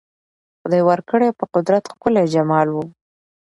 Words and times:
خدای 0.61 0.81
ورکړی 0.89 1.29
په 1.39 1.45
قدرت 1.53 1.83
ښکلی 1.93 2.25
جمال 2.33 2.67
وو 2.71 2.83